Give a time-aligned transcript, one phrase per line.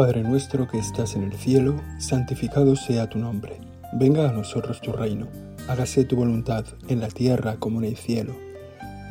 [0.00, 3.60] Padre nuestro que estás en el cielo, santificado sea tu nombre.
[3.92, 5.26] Venga a nosotros tu reino.
[5.68, 8.34] Hágase tu voluntad en la tierra como en el cielo.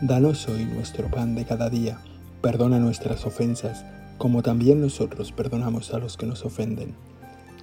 [0.02, 2.00] Danos hoy nuestro pan de cada día.
[2.42, 3.86] Perdona nuestras ofensas,
[4.18, 6.96] como también nosotros perdonamos a los que nos ofenden.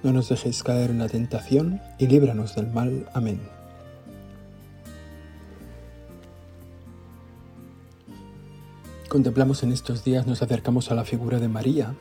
[0.03, 3.09] No nos dejes caer en la tentación y líbranos del mal.
[3.13, 3.41] Amén.
[9.09, 11.93] Contemplamos en estos días, nos acercamos a la figura de María,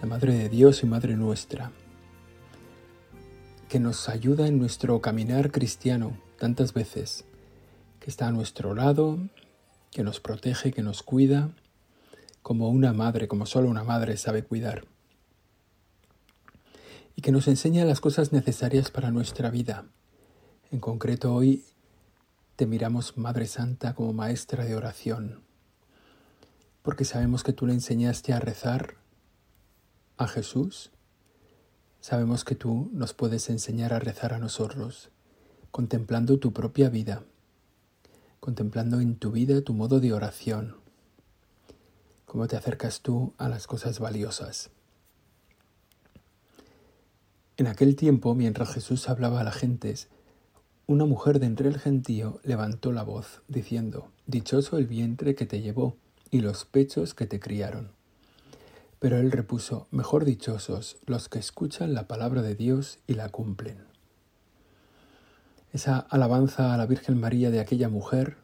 [0.00, 1.72] la Madre de Dios y Madre nuestra,
[3.68, 7.26] que nos ayuda en nuestro caminar cristiano tantas veces,
[7.98, 9.18] que está a nuestro lado,
[9.90, 11.50] que nos protege, que nos cuida,
[12.40, 14.86] como una madre, como solo una madre sabe cuidar,
[17.14, 19.84] y que nos enseña las cosas necesarias para nuestra vida.
[20.72, 21.66] En concreto hoy
[22.56, 25.42] te miramos Madre Santa como maestra de oración,
[26.80, 28.94] porque sabemos que tú le enseñaste a rezar
[30.20, 30.90] a Jesús,
[32.02, 35.08] sabemos que tú nos puedes enseñar a rezar a nosotros,
[35.70, 37.24] contemplando tu propia vida,
[38.38, 40.76] contemplando en tu vida tu modo de oración,
[42.26, 44.68] cómo te acercas tú a las cosas valiosas.
[47.56, 49.94] En aquel tiempo, mientras Jesús hablaba a la gente,
[50.86, 55.62] una mujer de entre el gentío levantó la voz, diciendo, Dichoso el vientre que te
[55.62, 55.96] llevó
[56.30, 57.98] y los pechos que te criaron.
[59.00, 63.90] Pero él repuso, mejor dichosos los que escuchan la palabra de Dios y la cumplen.
[65.72, 68.36] Esa alabanza a la Virgen María de aquella mujer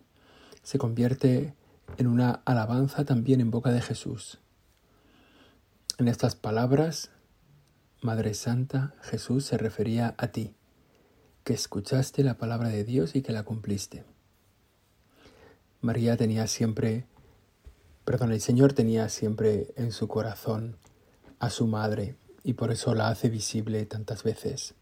[0.63, 1.55] se convierte
[1.99, 4.39] en una alabanza también en boca de Jesús.
[5.99, 7.11] En estas palabras,
[8.01, 10.55] Madre Santa, Jesús se refería a ti,
[11.45, 14.05] que escuchaste la palabra de Dios y que la cumpliste.
[15.81, 17.07] María tenía siempre
[18.07, 20.77] Perdón, el Señor tenía siempre en su corazón
[21.41, 24.75] a su madre y por eso la hace visible tantas veces.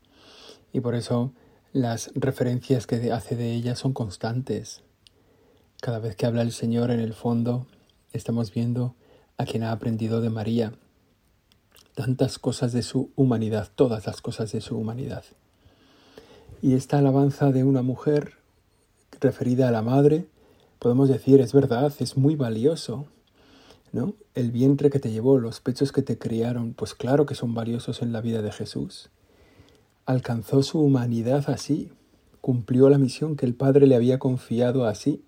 [0.75, 1.33] Y por eso
[1.73, 4.83] las referencias que hace de ella son constantes.
[5.81, 7.67] Cada vez que habla el Señor en el fondo,
[8.13, 8.95] estamos viendo
[9.39, 10.75] a quien ha aprendido de María
[11.95, 15.25] tantas cosas de su humanidad, todas las cosas de su humanidad.
[16.61, 18.34] Y esta alabanza de una mujer
[19.19, 20.27] referida a la madre,
[20.79, 23.07] podemos decir, es verdad, es muy valioso,
[24.34, 28.03] El vientre que te llevó, los pechos que te criaron, pues claro que son valiosos
[28.03, 29.10] en la vida de Jesús.
[30.05, 31.93] Alcanzó su humanidad así,
[32.41, 35.25] cumplió la misión que el Padre le había confiado así,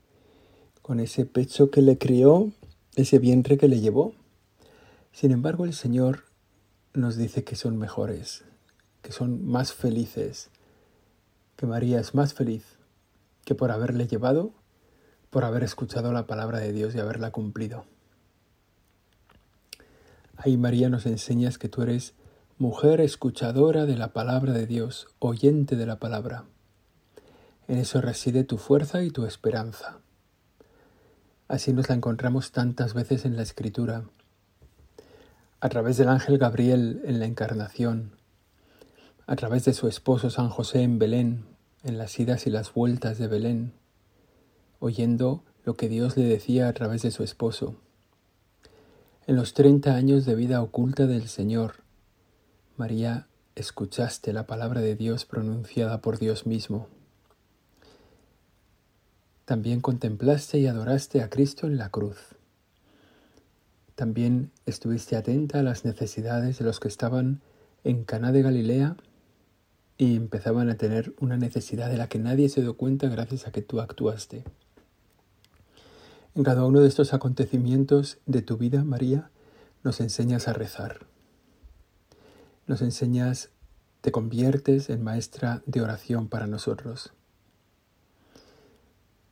[0.83, 2.51] con ese pecho que le crió,
[2.97, 4.15] ese vientre que le llevó.
[5.13, 6.25] Sin embargo, el Señor
[6.93, 8.45] nos dice que son mejores,
[9.03, 10.51] que son más felices,
[11.55, 12.65] que María es más feliz
[13.45, 14.51] que por haberle llevado,
[15.31, 17.85] por haber escuchado la palabra de Dios y haberla cumplido.
[20.37, 22.15] Ahí María nos enseñas que tú eres
[22.59, 26.45] mujer escuchadora de la palabra de Dios, oyente de la palabra.
[27.69, 30.01] En eso reside tu fuerza y tu esperanza.
[31.49, 34.05] Así nos la encontramos tantas veces en la Escritura,
[35.61, 38.13] a través del ángel Gabriel en la Encarnación,
[39.27, 41.47] a través de su esposo San José en Belén,
[41.83, 43.73] en las idas y las vueltas de Belén,
[44.81, 47.77] oyendo lo que Dios le decía a través de su esposo.
[49.29, 51.83] En los treinta años de vida oculta del Señor,
[52.77, 53.27] María,
[53.57, 56.87] escuchaste la palabra de Dios pronunciada por Dios mismo.
[59.45, 62.37] También contemplaste y adoraste a Cristo en la cruz.
[63.97, 67.41] También estuviste atenta a las necesidades de los que estaban
[67.83, 68.97] en Caná de Galilea
[69.99, 73.51] y empezaban a tener una necesidad de la que nadie se dio cuenta gracias a
[73.51, 74.45] que tú actuaste.
[76.37, 79.31] En cada uno de estos acontecimientos de tu vida, María,
[79.83, 81.07] nos enseñas a rezar.
[82.67, 83.49] Nos enseñas,
[84.03, 87.15] te conviertes en maestra de oración para nosotros.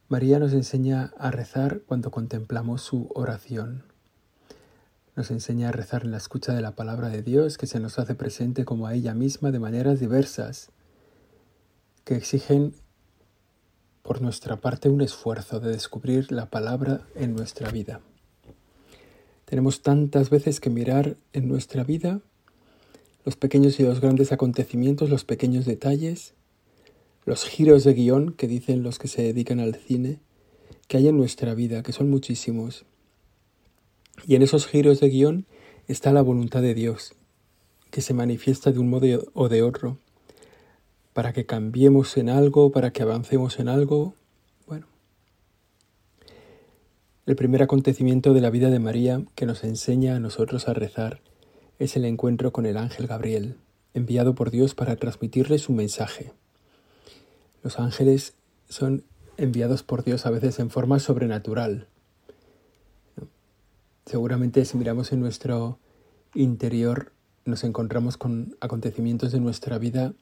[0.09, 3.85] María nos enseña a rezar cuando contemplamos su oración.
[5.15, 7.99] Nos enseña a rezar en la escucha de la palabra de Dios que se nos
[7.99, 10.71] hace presente como a ella misma de maneras diversas,
[12.05, 12.75] que exigen
[14.05, 18.03] por nuestra parte un esfuerzo de descubrir la palabra en nuestra vida.
[19.47, 22.21] Tenemos tantas veces que mirar en nuestra vida
[23.25, 26.35] los pequeños y los grandes acontecimientos, los pequeños detalles,
[27.25, 30.21] los giros de guion que dicen los que se dedican al cine,
[30.87, 32.85] que hay en nuestra vida, que son muchísimos.
[34.27, 35.47] Y en esos giros de guion
[35.89, 37.15] está la voluntad de Dios,
[37.91, 39.99] que se manifiesta de un modo o de otro,
[41.15, 44.15] para que cambiemos en algo, para que avancemos en algo.
[44.67, 44.87] Bueno,
[47.25, 51.21] el primer acontecimiento de la vida de María que nos enseña a nosotros a rezar
[51.79, 53.57] es el encuentro con el ángel Gabriel,
[53.95, 56.33] enviado por Dios para transmitirle su mensaje.
[57.63, 58.35] Los ángeles
[58.69, 59.05] son
[59.37, 61.87] enviados por Dios a veces en forma sobrenatural.
[64.05, 65.79] Seguramente si miramos en nuestro
[66.35, 67.13] interior
[67.45, 70.13] nos encontramos con acontecimientos de nuestra vida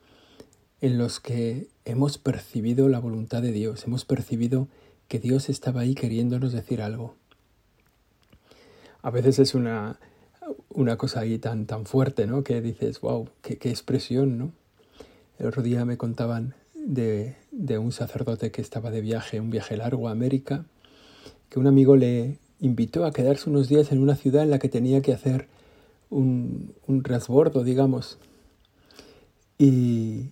[0.83, 4.67] en los que hemos percibido la voluntad de Dios, hemos percibido
[5.07, 7.15] que Dios estaba ahí queriéndonos decir algo.
[9.01, 10.01] A veces es una,
[10.71, 12.43] una cosa ahí tan, tan fuerte, ¿no?
[12.43, 14.53] Que dices, wow, qué, expresión, ¿no?
[15.39, 19.77] El otro día me contaban de, de, un sacerdote que estaba de viaje, un viaje
[19.77, 20.65] largo a América,
[21.49, 24.69] que un amigo le invitó a quedarse unos días en una ciudad en la que
[24.69, 25.47] tenía que hacer
[26.11, 28.19] un, un transbordo, digamos.
[29.59, 30.31] Y,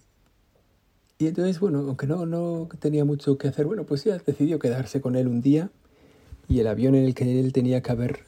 [1.20, 5.02] y entonces, bueno, aunque no, no tenía mucho que hacer, bueno, pues ya decidió quedarse
[5.02, 5.68] con él un día
[6.48, 8.20] y el avión en el que él tenía que haber,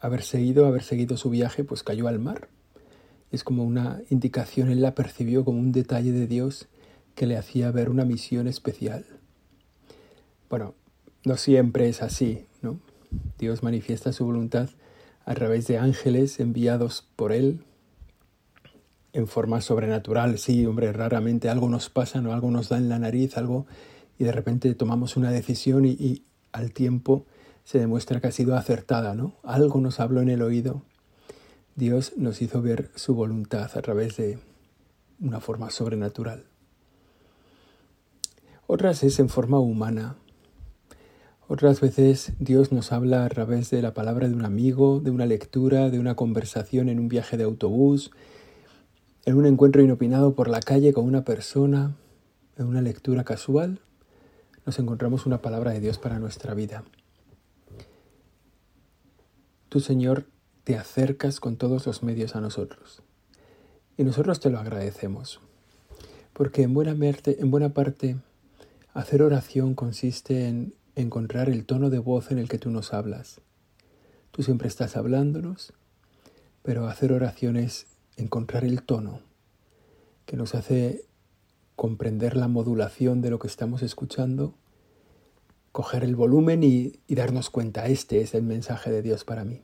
[0.00, 2.48] haber seguido, haber seguido su viaje, pues cayó al mar.
[3.30, 6.68] Es como una indicación, él la percibió como un detalle de Dios
[7.14, 9.04] que le hacía ver una misión especial.
[10.48, 10.72] Bueno,
[11.26, 12.80] no siempre es así, ¿no?
[13.38, 14.70] Dios manifiesta su voluntad
[15.26, 17.65] a través de ángeles enviados por Él
[19.16, 20.38] en forma sobrenatural.
[20.38, 22.32] Sí, hombre, raramente algo nos pasa, ¿no?
[22.32, 23.66] algo nos da en la nariz, algo,
[24.18, 26.22] y de repente tomamos una decisión y, y
[26.52, 27.24] al tiempo
[27.64, 29.34] se demuestra que ha sido acertada, ¿no?
[29.42, 30.82] Algo nos habló en el oído.
[31.74, 34.38] Dios nos hizo ver su voluntad a través de
[35.20, 36.44] una forma sobrenatural.
[38.66, 40.16] Otras es en forma humana,
[41.48, 45.26] otras veces Dios nos habla a través de la palabra de un amigo, de una
[45.26, 48.10] lectura, de una conversación en un viaje de autobús,
[49.26, 51.96] en un encuentro inopinado por la calle con una persona,
[52.56, 53.80] en una lectura casual,
[54.64, 56.84] nos encontramos una palabra de Dios para nuestra vida.
[59.68, 60.26] Tú, Señor,
[60.62, 63.02] te acercas con todos los medios a nosotros.
[63.96, 65.40] Y nosotros te lo agradecemos.
[66.32, 68.16] Porque en buena, en buena parte
[68.94, 73.40] hacer oración consiste en encontrar el tono de voz en el que tú nos hablas.
[74.30, 75.72] Tú siempre estás hablándonos,
[76.62, 77.86] pero hacer oraciones,
[78.16, 79.20] encontrar el tono
[80.24, 81.04] que nos hace
[81.76, 84.54] comprender la modulación de lo que estamos escuchando,
[85.72, 89.62] coger el volumen y, darnos cuenta, este es el mensaje de Dios para mí.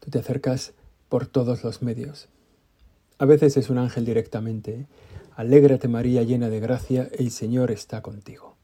[0.00, 0.74] Tú te acercas
[1.08, 2.28] por todos los medios.
[3.18, 4.86] A veces es un ángel directamente.
[5.36, 8.56] Alégrate María llena de gracia, el Señor está contigo.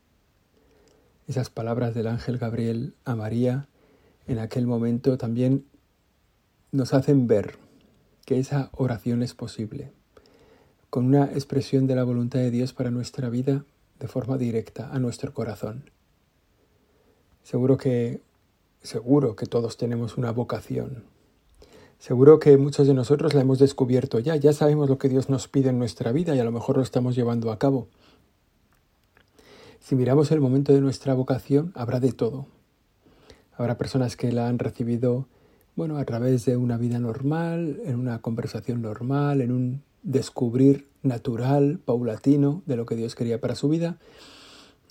[1.28, 3.69] Esas palabras del ángel Gabriel a María
[4.26, 5.64] en aquel momento también
[6.72, 7.58] nos hacen ver
[8.25, 9.93] que esa oración es posible,
[10.88, 13.64] con una expresión de la voluntad de Dios para nuestra vida
[13.99, 15.90] de forma directa a nuestro corazón.
[17.43, 18.20] Seguro que
[18.82, 21.05] seguro que todos tenemos una vocación.
[21.99, 25.49] Seguro que muchos de nosotros la hemos descubierto ya, ya sabemos lo que Dios nos
[25.49, 27.88] pide en nuestra vida y a lo mejor lo estamos llevando a cabo.
[29.81, 32.46] Si miramos el momento de nuestra vocación, habrá de todo.
[33.56, 35.26] Habrá personas que la han recibido,
[35.76, 41.78] bueno, a través de una vida normal, en una conversación normal, en un descubrir natural,
[41.85, 43.99] paulatino, de lo que Dios quería para su vida.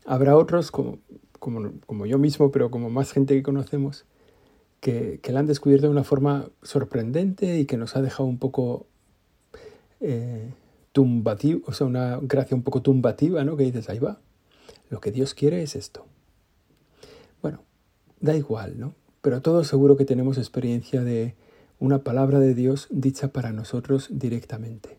[0.06, 1.00] Habrá otros, como,
[1.40, 4.06] como, yo mismo, pero como más gente que conocemos,
[4.80, 8.38] que, que, la han descubierto de una forma sorprendente y que nos ha dejado un
[8.38, 8.88] poco
[10.00, 10.54] eh,
[10.92, 13.58] tumbativo, o sea, una gracia un poco tumbativa, ¿no?
[13.58, 14.20] Que dices, ahí va,
[14.90, 16.06] lo que Dios quiere es esto.
[17.42, 17.60] Bueno,
[18.20, 18.94] da igual, ¿no?
[19.22, 21.36] Pero todos seguro que tenemos experiencia de
[21.80, 24.98] una palabra de Dios dicha para nosotros directamente,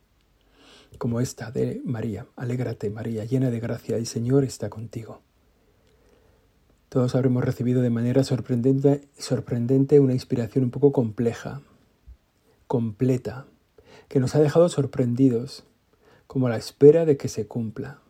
[0.99, 2.27] como esta de María.
[2.37, 5.21] Alégrate, María, llena de gracia, el Señor está contigo.
[6.89, 11.62] Todos habremos recibido de manera sorprendente, sorprendente una inspiración un poco compleja,
[12.67, 13.47] completa,
[14.09, 15.65] que nos ha dejado sorprendidos,
[16.27, 18.00] como a la espera de que se cumpla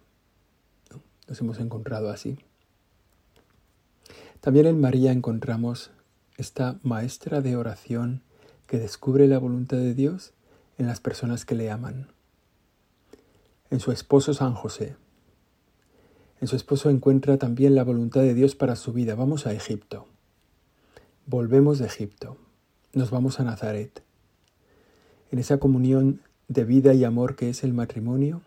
[1.31, 2.39] nos hemos encontrado así.
[4.41, 5.93] También en María encontramos
[6.41, 8.23] esta maestra de oración
[8.67, 10.33] que descubre la voluntad de Dios
[10.79, 12.09] en las personas que le aman.
[13.71, 14.97] En su esposo San José.
[16.41, 19.15] En su esposo encuentra también la voluntad de Dios para su vida.
[19.15, 20.07] Vamos a Egipto.
[21.27, 22.39] Volvemos de Egipto.
[22.95, 24.03] Nos vamos a Nazaret.
[25.31, 28.41] En esa comunión de vida y amor que es el matrimonio,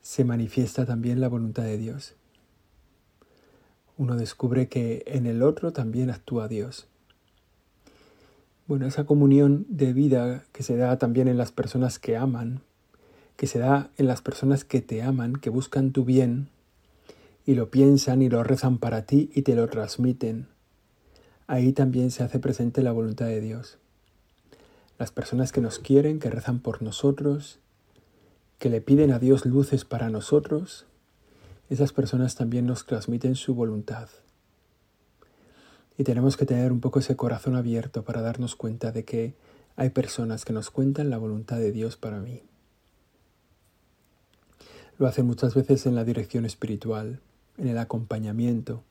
[0.00, 2.14] se manifiesta también la voluntad de Dios.
[3.98, 6.86] Uno descubre que en el otro también actúa Dios.
[8.68, 12.60] Bueno, esa comunión de vida que se da también en las personas que aman,
[13.36, 16.48] que se da en las personas que te aman, que buscan tu bien
[17.44, 20.46] y lo piensan y lo rezan para ti y te lo transmiten,
[21.48, 23.78] ahí también se hace presente la voluntad de Dios.
[24.96, 27.58] Las personas que nos quieren, que rezan por nosotros,
[28.60, 30.86] que le piden a Dios luces para nosotros,
[31.68, 34.08] esas personas también nos transmiten su voluntad.
[35.98, 39.34] Y tenemos que tener un poco ese corazón abierto para darnos cuenta de que
[39.76, 42.42] hay personas que nos cuentan la voluntad de Dios para mí.
[44.98, 47.20] Lo hacen muchas veces en la dirección espiritual,
[47.56, 48.82] en el acompañamiento.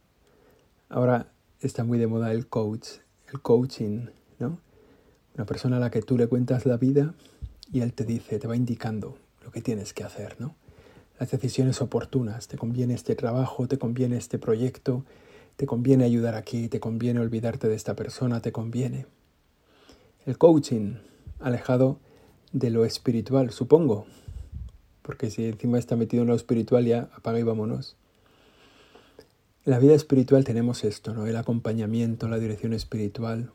[0.89, 2.87] Ahora está muy de moda el coach,
[3.33, 4.07] el coaching,
[4.39, 4.59] ¿no?
[5.35, 7.13] Una persona a la que tú le cuentas la vida
[7.71, 10.55] y él te dice, te va indicando lo que tienes que hacer, ¿no?
[11.19, 15.03] Las decisiones oportunas, te conviene este trabajo, te conviene este proyecto,
[15.55, 19.07] te conviene ayudar aquí, te conviene olvidarte de esta persona, te conviene.
[20.25, 20.95] El coaching,
[21.39, 21.99] alejado
[22.51, 24.05] de lo espiritual, supongo,
[25.01, 27.95] porque si encima está metido en lo espiritual ya apaga y vámonos.
[29.65, 31.25] En la vida espiritual tenemos esto, ¿no?
[31.25, 33.51] El acompañamiento, la dirección espiritual,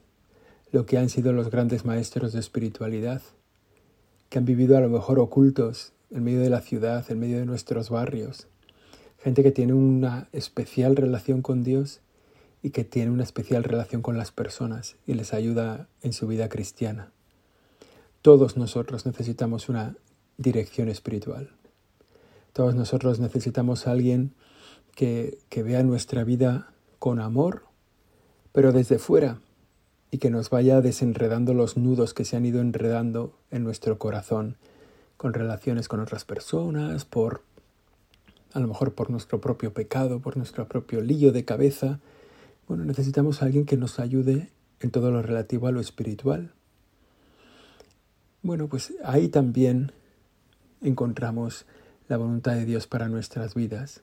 [0.72, 3.22] lo que han sido los grandes maestros de espiritualidad,
[4.30, 7.46] que han vivido a lo mejor ocultos en medio de la ciudad, en medio de
[7.46, 8.46] nuestros barrios.
[9.18, 12.00] Gente que tiene una especial relación con Dios
[12.62, 16.48] y que tiene una especial relación con las personas y les ayuda en su vida
[16.48, 17.10] cristiana.
[18.20, 19.96] Todos nosotros necesitamos una
[20.38, 21.50] dirección espiritual.
[22.52, 24.34] Todos nosotros necesitamos a alguien
[24.94, 27.64] que, vea nuestra vida con amor,
[28.52, 29.40] pero desde fuera,
[30.10, 34.56] y que nos vaya desenredando los nudos que se han ido enredando en nuestro corazón
[35.22, 37.44] con relaciones con otras personas, por
[38.52, 42.00] a lo mejor por nuestro propio pecado, por nuestro propio lío de cabeza.
[42.66, 44.50] Bueno, necesitamos a alguien que nos ayude
[44.80, 46.50] en todo lo relativo a lo espiritual.
[48.42, 49.92] Bueno, pues ahí también
[50.80, 51.66] encontramos
[52.08, 54.00] la voluntad de Dios para nuestras vidas.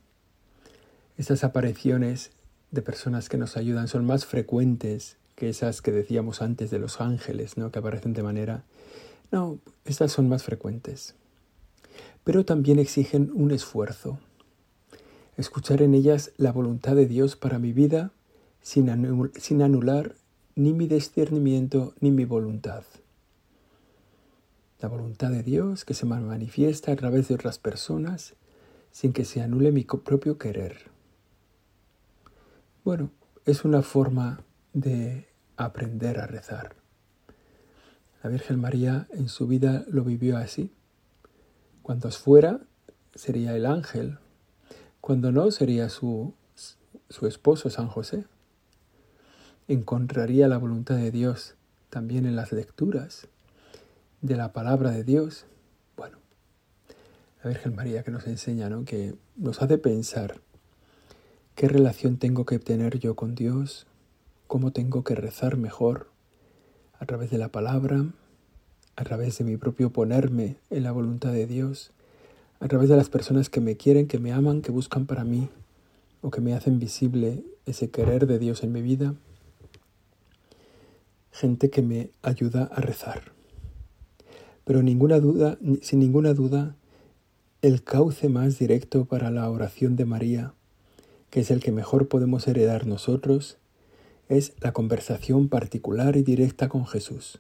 [1.18, 2.32] Estas apariciones
[2.72, 7.02] de personas que nos ayudan son más frecuentes que esas que decíamos antes de los
[7.02, 7.74] ángeles, ¿no?
[7.74, 8.64] que aparecen de manera...
[9.31, 11.15] No, estas son más frecuentes.
[12.24, 14.19] Pero también exigen un esfuerzo.
[15.38, 18.12] Escuchar en ellas la voluntad de Dios para mi vida
[18.62, 20.15] sin, anular
[20.55, 22.83] ni mi discernimiento ni mi voluntad.
[24.79, 28.36] La voluntad de Dios que se manifiesta a través de otras personas
[28.91, 30.89] sin que se anule mi propio querer.
[32.83, 33.12] Bueno,
[33.45, 34.41] es una forma
[34.74, 36.78] de aprender a rezar.
[38.24, 40.72] La Virgen María en su vida lo vivió así.
[41.82, 42.60] Cuando fuera,
[43.16, 44.18] sería el ángel.
[45.02, 46.34] Cuando no, sería su,
[47.10, 48.26] su esposo, San José.
[49.68, 51.56] Encontraría la voluntad de Dios
[51.90, 53.28] también en las lecturas
[54.22, 55.46] de la palabra de Dios.
[55.96, 56.18] Bueno,
[57.44, 58.86] la Virgen María que nos enseña, ¿no?
[58.86, 60.42] que nos hace pensar
[61.60, 63.86] ¿Qué relación tengo que tener yo con Dios?
[64.48, 66.09] ¿Cómo tengo que rezar mejor?
[67.00, 68.06] A través de la palabra,
[68.96, 71.91] a través de mi propio ponerme en la voluntad de Dios,
[72.60, 75.50] a través de las personas que me quieren, que me aman, que buscan para mí
[76.22, 79.15] o que me hacen visible ese querer de Dios en mi vida.
[81.32, 83.32] Gente que me ayuda a rezar.
[84.65, 86.75] Pero ninguna duda, sin ninguna duda,
[87.62, 90.53] el cauce más directo para la oración de María
[91.29, 93.58] que es el que mejor podemos heredar nosotros,
[94.29, 97.39] es la conversación particular y directa con Jesús.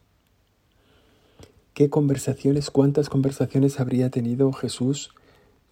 [1.73, 5.11] ¿Qué conversaciones, cuántas conversaciones habría tenido Jesús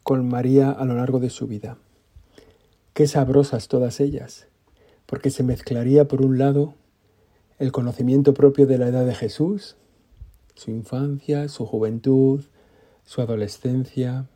[0.03, 1.77] con María a lo largo de su vida?
[2.93, 4.47] Qué sabrosas todas ellas,
[5.05, 6.75] porque se mezclaría por un lado
[7.59, 9.75] el conocimiento propio de la edad de Jesús,
[10.53, 12.43] su infancia, su juventud,
[13.05, 14.27] su adolescencia,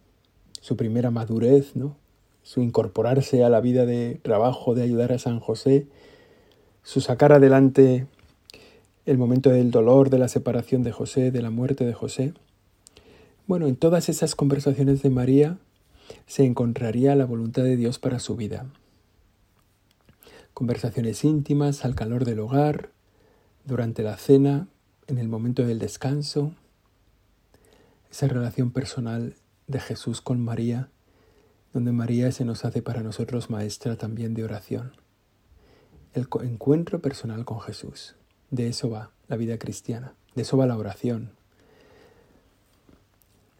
[0.59, 1.95] su primera madurez, ¿no?
[2.43, 5.88] su incorporarse a la vida de trabajo, de ayudar a San José,
[6.83, 8.07] su sacar adelante
[9.05, 12.33] el momento del dolor, de la separación de José, de la muerte de José.
[13.47, 15.57] Bueno, en todas esas conversaciones de María
[16.27, 18.65] se encontraría la voluntad de Dios para su vida.
[20.53, 22.89] Conversaciones íntimas al calor del hogar,
[23.65, 24.67] durante la cena,
[25.07, 26.51] en el momento del descanso.
[28.11, 29.35] Esa relación personal
[29.67, 30.89] de Jesús con María
[31.73, 34.91] donde María se nos hace para nosotros maestra también de oración.
[36.13, 38.15] El encuentro personal con Jesús.
[38.50, 41.32] De eso va la vida cristiana, de eso va la oración.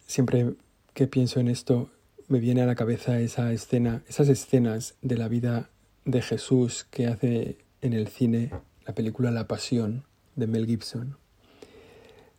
[0.05, 0.55] Siempre
[0.93, 1.89] que pienso en esto,
[2.27, 5.70] me viene a la cabeza esa escena, esas escenas de la vida
[6.03, 8.51] de Jesús que hace en el cine
[8.86, 10.03] la película La Pasión
[10.36, 11.15] de Mel Gibson,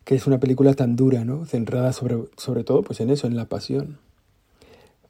[0.04, 1.46] que es una película tan dura, ¿no?
[1.46, 3.98] Centrada sobre, sobre todo pues en eso, en la pasión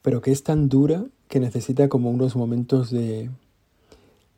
[0.02, 3.30] pero que es tan dura que necesita como unos momentos de,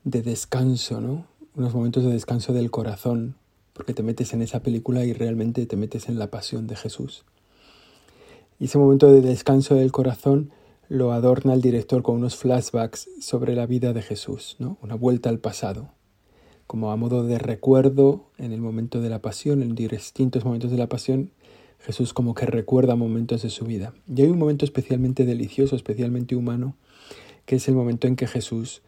[0.04, 1.26] de descanso, ¿no?
[1.56, 3.37] unos momentos de descanso del corazón,
[3.73, 7.25] porque te metes en esa película y realmente te metes en la pasión de Jesús.
[8.58, 10.50] Y ese momento de descanso del corazón
[10.88, 14.76] lo adorna el director con unos flashbacks sobre la vida de Jesús, ¿no?
[14.82, 15.88] una vuelta al pasado,
[16.66, 20.78] como a modo de recuerdo en el momento de la pasión, en distintos momentos de
[20.78, 21.30] la pasión,
[21.80, 23.94] Jesús como que recuerda momentos de su vida.
[24.06, 26.76] Y hay un momento especialmente delicioso, especialmente humano,
[27.46, 28.82] que es el momento en que Jesús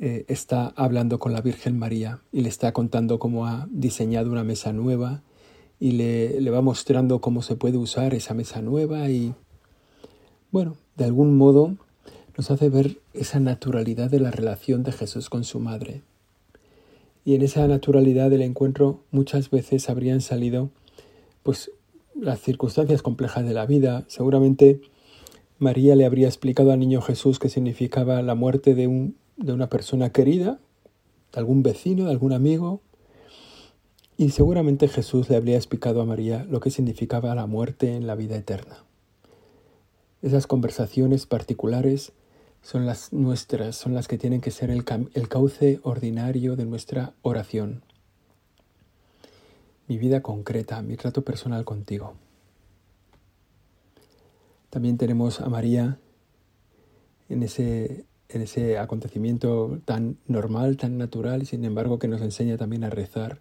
[0.00, 4.44] eh, está hablando con la Virgen María y le está contando cómo ha diseñado una
[4.44, 5.22] mesa nueva
[5.78, 9.34] y le, le va mostrando cómo se puede usar esa mesa nueva y,
[10.50, 11.76] bueno, de algún modo
[12.36, 16.00] nos hace ver esa naturalidad de la relación de Jesús con su madre.
[17.24, 20.70] Y en esa naturalidad del encuentro muchas veces habrían salido
[21.42, 21.70] pues
[22.18, 24.04] las circunstancias complejas de la vida.
[24.08, 24.80] Seguramente
[25.58, 29.68] María le habría explicado al niño Jesús qué significaba la muerte de, un, de una
[29.68, 30.60] persona querida,
[31.32, 32.80] de algún vecino, de algún amigo.
[34.16, 38.14] Y seguramente Jesús le habría explicado a María lo que significaba la muerte en la
[38.14, 38.84] vida eterna.
[40.22, 42.12] Esas conversaciones particulares
[42.62, 47.82] son las nuestras, son las que tienen que ser el, cauce ordinario de nuestra oración
[49.90, 52.14] mi vida concreta, mi trato personal contigo.
[54.70, 55.98] También tenemos a María
[57.28, 62.84] en ese, en ese acontecimiento tan normal, tan natural, sin embargo que nos enseña también
[62.84, 63.40] a rezar,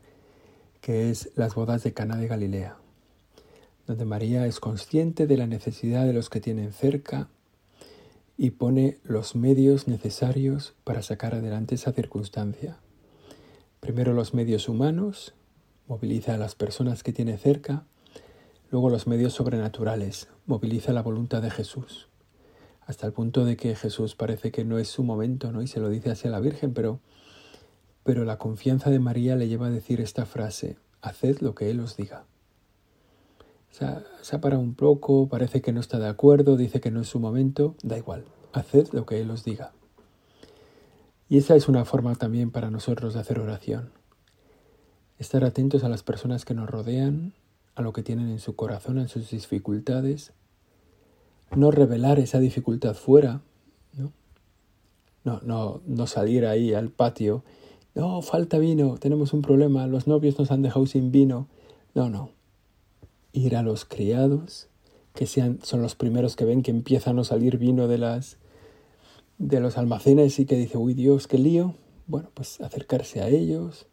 [0.81, 2.77] que es las bodas de Cana de Galilea,
[3.87, 7.29] donde María es consciente de la necesidad de los que tienen cerca
[8.37, 12.77] y pone los medios necesarios para sacar adelante esa circunstancia.
[13.81, 15.33] Primero los medios humanos
[15.87, 17.83] moviliza a las personas que tiene cerca,
[18.71, 22.07] luego los medios sobrenaturales, moviliza la voluntad de Jesús,
[22.89, 25.61] hasta el punto de que Jesús parece que no es su momento, ¿no?
[25.61, 26.99] Y se lo dice hacia la Virgen, pero,
[28.03, 31.79] pero la confianza de María le lleva a decir esta frase, haced lo que Él
[31.81, 32.25] os diga.
[33.69, 36.89] Se ha, se ha parado un poco, parece que no está de acuerdo, dice que
[36.89, 39.71] no es su momento, da igual, haced lo que Él os diga.
[41.29, 43.91] Y esa es una forma también para nosotros de hacer oración
[45.19, 47.33] estar atentos a las personas que nos rodean,
[47.75, 50.31] a lo que tienen en su corazón, en sus dificultades,
[51.55, 53.41] no revelar esa dificultad fuera,
[53.93, 54.11] ¿no?
[55.23, 57.43] No, no, no salir ahí al patio,
[57.95, 61.47] no, falta vino, tenemos un problema, los novios nos han dejado sin vino.
[61.95, 62.29] No, no.
[63.33, 64.67] Ir a los criados,
[65.13, 68.37] que sean, son los primeros que ven que empieza a salir vino de las
[69.37, 71.75] de los almacenes y que dice, uy Dios, qué lío.
[72.07, 73.87] Bueno, pues acercarse a ellos,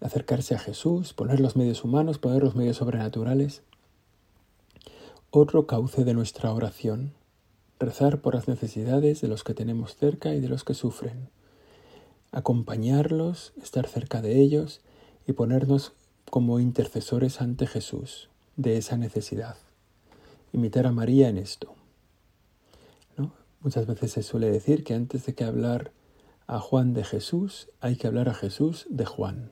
[0.00, 3.62] acercarse a Jesús, poner los medios humanos, poner los medios sobrenaturales.
[5.38, 7.12] Otro cauce de nuestra oración,
[7.78, 11.28] rezar por las necesidades de los que tenemos cerca y de los que sufren,
[12.32, 14.80] acompañarlos, estar cerca de ellos
[15.26, 15.92] y ponernos
[16.30, 19.56] como intercesores ante Jesús de esa necesidad.
[20.54, 21.74] Imitar a María en esto.
[23.60, 25.92] Muchas veces se suele decir que antes de que hablar
[26.46, 29.50] a Juan de Jesús, hay que hablar a Jesús de Juan.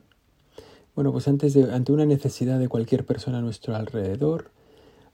[0.95, 4.49] Bueno, pues antes de, ante una necesidad de cualquier persona a nuestro alrededor,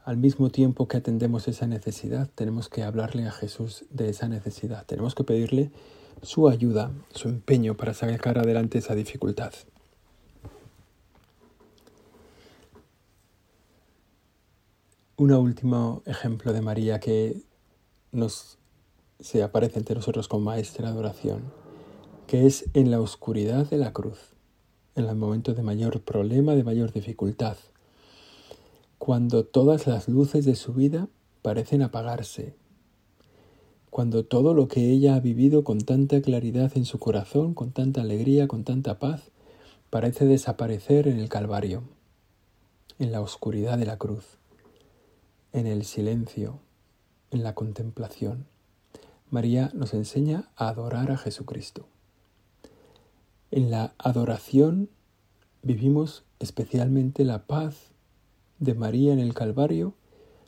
[0.04, 4.86] al mismo tiempo que atendemos esa necesidad, tenemos que hablarle a Jesús de esa necesidad.
[4.86, 5.72] Tenemos que pedirle
[6.22, 9.54] su ayuda, su empeño para sacar adelante esa dificultad.
[15.18, 17.44] Un último ejemplo de María que
[18.12, 18.58] nos
[19.20, 21.44] se aparece entre nosotros como maestra de oración,
[22.26, 24.32] que es en la oscuridad de la cruz
[24.96, 27.58] en los momentos de mayor problema, de mayor dificultad,
[29.04, 31.08] cuando todas las luces de su vida
[31.42, 32.54] parecen apagarse,
[33.90, 38.02] cuando todo lo que ella ha vivido con tanta claridad en su corazón, con tanta
[38.02, 39.32] alegría, con tanta paz,
[39.90, 41.82] parece desaparecer en el Calvario,
[43.00, 44.38] en la oscuridad de la cruz,
[45.52, 46.60] en el silencio,
[47.32, 48.46] en la contemplación.
[49.32, 51.88] María nos enseña a adorar a Jesucristo.
[53.50, 54.92] En la adoración
[55.64, 57.91] vivimos especialmente la paz
[58.62, 59.96] de María en el Calvario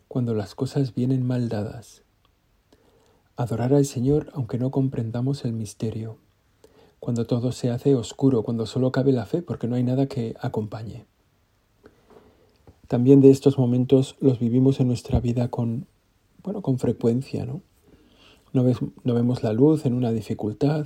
[0.07, 2.03] cuando las cosas vienen mal dadas.
[3.35, 6.17] Adorar al Señor aunque no comprendamos el misterio,
[6.99, 10.35] cuando todo se hace oscuro, cuando solo cabe la fe porque no hay nada que
[10.39, 11.05] acompañe.
[12.87, 15.87] También de estos momentos los vivimos en nuestra vida con,
[16.43, 17.61] bueno, con frecuencia, ¿no?
[18.53, 18.63] No,
[19.03, 20.85] no vemos la luz en una dificultad,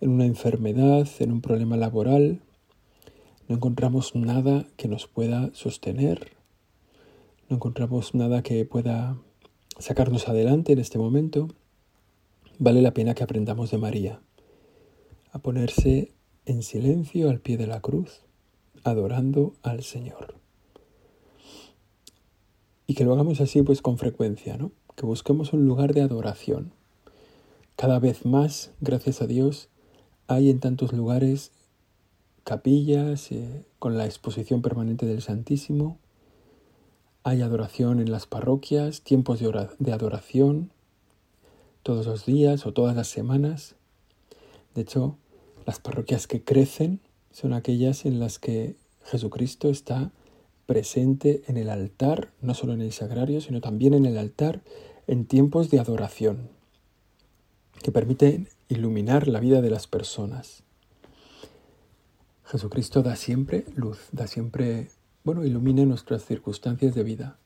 [0.00, 2.40] en una enfermedad, en un problema laboral,
[3.52, 6.32] no encontramos nada que nos pueda sostener,
[7.50, 9.18] no encontramos nada que pueda
[9.78, 11.48] sacarnos adelante en este momento,
[12.58, 14.22] vale la pena que aprendamos de María,
[15.32, 16.12] a ponerse
[16.46, 18.22] en silencio al pie de la cruz,
[18.84, 20.36] adorando al Señor.
[22.86, 24.72] Y que lo hagamos así pues con frecuencia, ¿no?
[24.96, 26.72] Que busquemos un lugar de adoración.
[27.76, 29.68] Cada vez más, gracias a Dios,
[30.26, 31.52] hay en tantos lugares
[32.44, 35.98] capillas eh, con la exposición permanente del Santísimo.
[37.24, 40.70] Hay adoración en las parroquias, tiempos de, de adoración
[41.82, 43.74] todos los días o todas las semanas.
[44.74, 45.16] De hecho,
[45.66, 47.00] las parroquias que crecen
[47.30, 50.10] son aquellas en las que Jesucristo está
[50.66, 54.62] presente en el altar, no solo en el sagrario, sino también en el altar
[55.06, 56.48] en tiempos de adoración,
[57.82, 60.61] que permiten iluminar la vida de las personas.
[62.52, 64.90] Jesucristo da siempre luz, da siempre,
[65.24, 67.38] bueno, ilumina nuestras circunstancias de vida.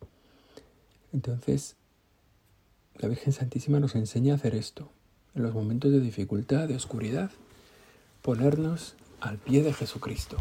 [1.13, 1.77] Entonces,
[2.97, 4.91] la Virgen Santísima nos enseña a hacer esto,
[5.37, 7.31] en los momentos de dificultad, de oscuridad,
[8.21, 10.39] ponernos al pie de Jesucristo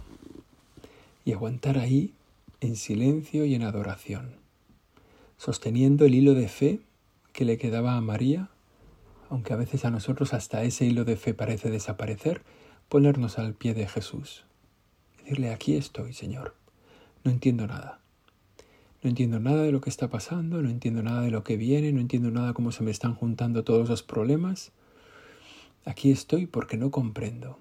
[1.26, 2.16] y aguantar ahí
[2.60, 4.32] en silencio y en adoración,
[5.38, 6.80] sosteniendo el hilo de fe
[7.34, 8.50] que le quedaba a María,
[9.30, 12.42] aunque a veces a nosotros hasta ese hilo de fe parece desaparecer,
[12.90, 14.44] ponernos al pie de Jesús.
[15.26, 16.54] Decirle, aquí estoy, Señor.
[17.24, 18.00] No entiendo nada.
[19.02, 21.92] No entiendo nada de lo que está pasando, no entiendo nada de lo que viene,
[21.92, 24.72] no entiendo nada cómo se me están juntando todos los problemas.
[25.84, 27.58] Aquí estoy porque no comprendo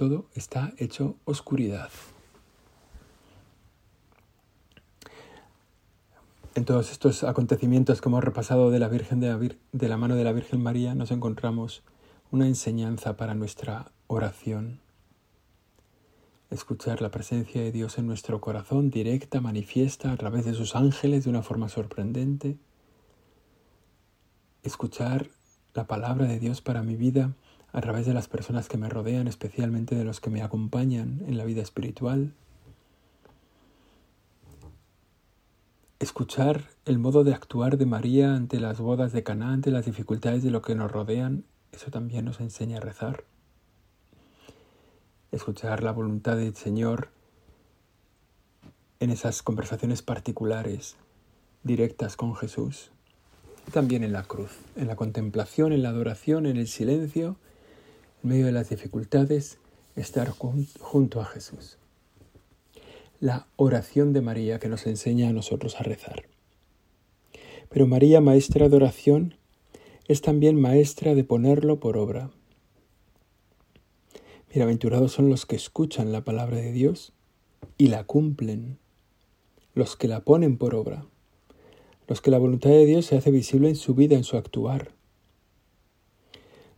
[0.00, 1.90] todo está hecho oscuridad.
[6.54, 10.24] En todos estos acontecimientos que hemos repasado de la Virgen de de la mano de
[10.24, 11.82] la Virgen María nos encontramos
[12.30, 14.80] una enseñanza para nuestra oración.
[16.50, 21.22] Escuchar la presencia de Dios en nuestro corazón directa, manifiesta a través de sus ángeles
[21.22, 22.58] de una forma sorprendente.
[24.64, 25.30] Escuchar
[25.74, 27.36] la palabra de Dios para mi vida
[27.72, 31.38] a través de las personas que me rodean, especialmente de los que me acompañan en
[31.38, 32.34] la vida espiritual.
[36.00, 40.42] Escuchar el modo de actuar de María ante las bodas de Caná, ante las dificultades
[40.42, 43.29] de lo que nos rodean, eso también nos enseña a rezar.
[45.32, 47.08] Escuchar la voluntad del Señor
[48.98, 50.96] en esas conversaciones particulares,
[51.62, 52.90] directas con Jesús.
[53.72, 57.36] También en la cruz, en la contemplación, en la adoración, en el silencio
[58.22, 59.58] en medio de las dificultades,
[59.96, 61.78] estar junto a Jesús.
[63.18, 66.24] La oración de María que nos enseña a nosotros a rezar.
[67.68, 69.36] Pero María, maestra de oración,
[70.08, 72.30] es también maestra de ponerlo por obra.
[74.52, 77.12] Bienaventurados son los que escuchan la palabra de Dios
[77.78, 78.78] y la cumplen,
[79.74, 81.06] los que la ponen por obra,
[82.08, 84.90] los que la voluntad de Dios se hace visible en su vida, en su actuar.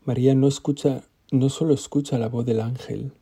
[0.04, 3.12] María no escucha no solo escucha la voz del ángel,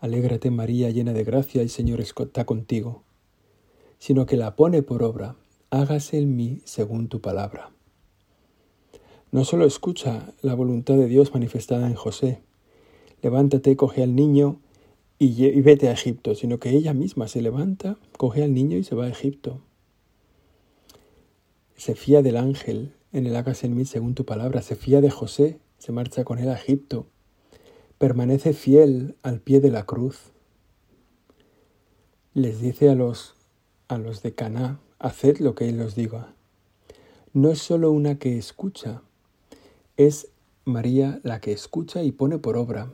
[0.00, 3.04] Alégrate María llena de gracia, el Señor está contigo,
[3.98, 5.36] sino que la pone por obra,
[5.70, 7.70] hágase en mí según tu palabra.
[9.30, 12.42] No solo escucha la voluntad de Dios manifestada en José,
[13.24, 14.60] levántate, coge al niño
[15.18, 18.94] y, vete a Egipto, sino que ella misma se levanta, coge al niño y se
[18.94, 19.62] va a Egipto.
[21.74, 25.10] Se fía del ángel en el hágase en mí según tu palabra, se fía de
[25.10, 27.06] José se marcha con él a Egipto,
[27.96, 30.32] permanece fiel al pie de la cruz.
[32.34, 33.36] Les dice a los,
[33.88, 36.34] a los de Caná, haced lo que él os diga.
[37.32, 39.02] No es solo una que escucha,
[39.96, 40.28] es
[40.66, 42.92] María la que escucha y pone por obra.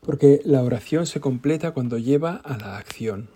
[0.00, 3.28] Porque la oración se completa cuando lleva a la acción.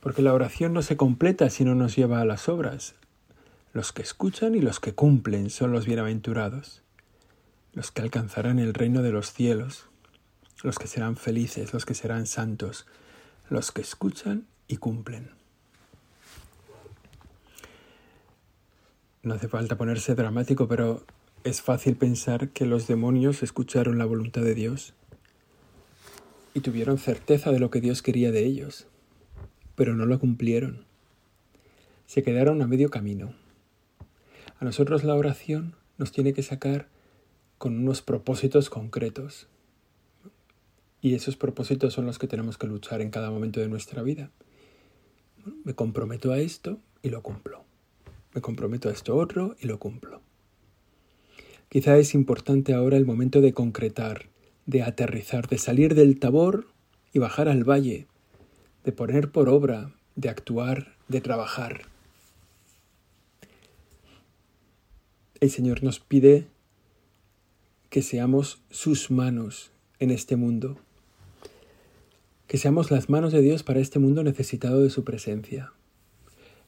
[0.00, 2.94] Porque la oración no se completa si no nos lleva a las obras.
[3.72, 6.82] Los que escuchan y los que cumplen son los bienaventurados
[7.76, 9.84] los que alcanzarán el reino de los cielos,
[10.62, 12.86] los que serán felices, los que serán santos,
[13.50, 15.28] los que escuchan y cumplen.
[19.22, 21.04] No hace falta ponerse dramático, pero
[21.44, 24.94] es fácil pensar que los demonios escucharon la voluntad de Dios
[26.56, 28.86] y tuvieron certeza de lo que Dios quería de ellos,
[29.74, 30.86] pero no lo cumplieron.
[32.06, 33.34] Se quedaron a medio camino.
[34.58, 36.88] A nosotros la oración nos tiene que sacar
[37.58, 39.48] con unos propósitos concretos.
[41.02, 44.30] Y esos propósitos son los que tenemos que luchar en cada momento de nuestra vida.
[45.62, 47.64] Me comprometo a esto y lo cumplo.
[48.34, 50.22] Me comprometo a esto otro y lo cumplo.
[51.68, 54.30] Quizá es importante ahora el momento de concretar,
[54.66, 56.66] de aterrizar, de salir del tabor
[57.12, 58.06] y bajar al valle,
[58.84, 61.82] de poner por obra, de actuar, de trabajar.
[65.40, 66.46] El Señor nos pide
[67.90, 70.78] que seamos sus manos en este mundo.
[72.46, 75.72] Que seamos las manos de Dios para este mundo necesitado de su presencia.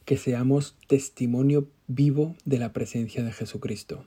[0.05, 4.05] Que seamos testimonio vivo de la presencia de Jesucristo.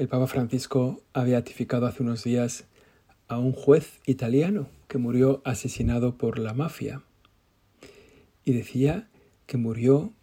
[0.00, 2.64] El Papa Francisco ha beatificado hace unos días
[3.28, 7.02] a un juez italiano que murió asesinado por la mafia.
[8.42, 9.10] Y decía
[9.44, 10.14] que murió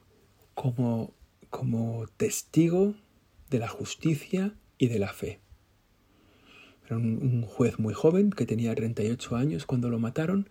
[0.55, 1.13] como,
[1.51, 2.95] como testigo
[3.51, 5.41] de la justicia y de la fe.
[6.87, 10.49] Era un, juez muy joven que tenía 38 años cuando lo mataron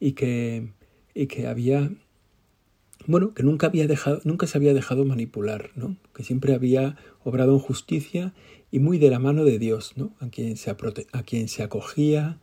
[0.00, 0.72] y que,
[1.12, 1.90] y que había
[3.06, 5.96] bueno, que nunca se había dejado manipular, ¿no?
[6.14, 8.32] Que siempre había obrado en justicia
[8.70, 10.12] y muy de la mano de Dios, ¿no?
[10.20, 12.38] A quien se, acogía,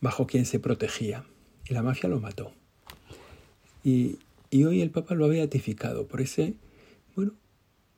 [0.00, 1.24] bajo quien se protegía.
[1.68, 2.52] Y la mafia lo mató.
[3.84, 4.18] Y,
[4.64, 6.54] hoy el Papa lo ha beatificado por ese,
[7.14, 7.32] bueno,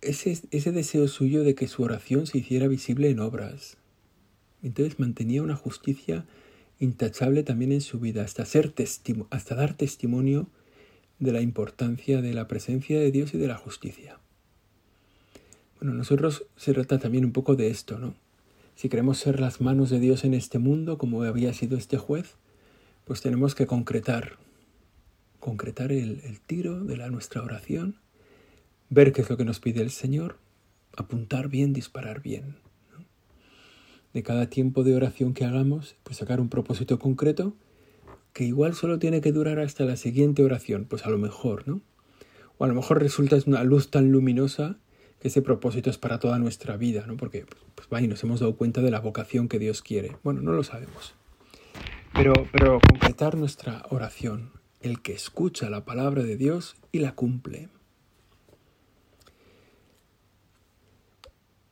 [0.01, 3.77] ese, ese deseo suyo de que su oración se hiciera visible en obras.
[4.63, 6.27] Entonces mantenía una justicia
[6.81, 8.75] intachable también en su vida, hasta, ser
[9.31, 10.49] hasta dar testimonio
[11.21, 14.19] de la importancia de la presencia de Dios y de la justicia.
[15.79, 18.15] Bueno, nosotros se trata también un poco de esto, ¿no?
[18.75, 22.37] Si queremos ser las manos de Dios en este mundo, como había sido este juez,
[23.05, 24.39] pues tenemos que concretar,
[25.39, 27.97] concretar el, tiro de la, nuestra oración,
[28.89, 30.39] ver qué es lo que nos pide el Señor,
[30.97, 32.57] apuntar bien, disparar bien.
[34.15, 37.55] De cada tiempo de oración que hagamos, pues sacar un propósito concreto
[38.33, 41.81] que igual solo tiene que durar hasta la siguiente oración, pues a lo mejor, ¿no?
[42.59, 44.77] O a lo mejor resulta una luz tan luminosa
[45.21, 47.17] que ese propósito es para toda nuestra vida, ¿no?
[47.17, 50.17] Porque, pues vaya, nos hemos dado cuenta de la vocación que Dios quiere.
[50.23, 51.15] Bueno, no lo sabemos.
[52.15, 57.69] Pero, pero concretar nuestra oración, el que escucha la palabra de Dios y la cumple.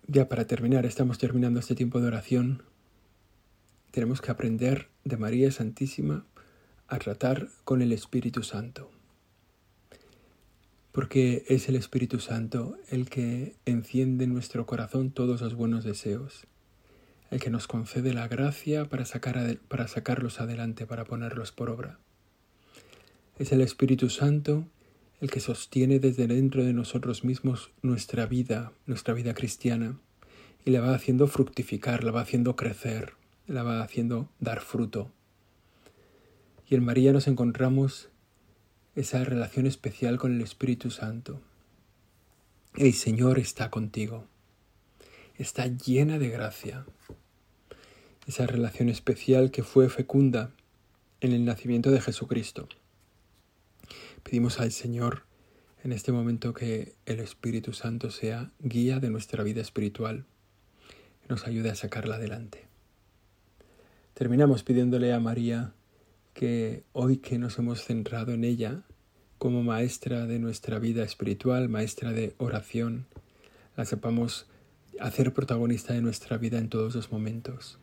[0.06, 2.62] Ya para terminar, estamos terminando este tiempo de oración.
[3.90, 6.24] Tenemos que aprender de María Santísima
[6.88, 8.90] a tratar con el Espíritu Santo.
[10.92, 16.46] Porque es el Espíritu Santo el que enciende en nuestro corazón todos los buenos deseos,
[17.30, 21.98] el que nos concede la gracia para, sacar para sacarlos adelante, para ponerlos por obra.
[23.38, 24.64] Es el Espíritu Santo
[25.20, 29.98] el que sostiene desde dentro de nosotros mismos nuestra vida, nuestra vida cristiana,
[30.64, 33.12] y la va haciendo fructificar, la va haciendo crecer,
[33.46, 35.10] la va haciendo dar fruto.
[36.68, 38.10] Y en María nos encontramos
[38.94, 41.40] esa relación especial con el Espíritu Santo.
[42.76, 44.26] El Señor está contigo.
[45.36, 46.84] Está llena de gracia.
[48.26, 50.50] Esa relación especial que fue fecunda
[51.22, 52.68] en el nacimiento de Jesucristo.
[54.22, 55.22] Pedimos al Señor
[55.82, 60.26] en este momento que el Espíritu Santo sea guía de nuestra vida espiritual,
[61.22, 62.66] que nos ayude a sacarla adelante.
[64.12, 65.72] Terminamos pidiéndole a María
[66.38, 68.82] que hoy que nos hemos centrado en ella
[69.38, 73.06] como maestra de nuestra vida espiritual, maestra de oración,
[73.76, 74.46] la sepamos
[75.00, 77.80] hacer protagonista de nuestra vida en todos los momentos,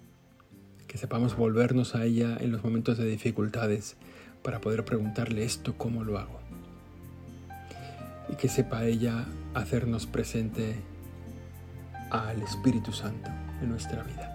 [0.88, 3.98] que sepamos volvernos a ella en los momentos de dificultades
[4.42, 6.40] para poder preguntarle esto cómo lo hago
[8.30, 10.78] y que sepa ella hacernos presente
[12.10, 13.30] al Espíritu Santo
[13.62, 14.35] en nuestra vida.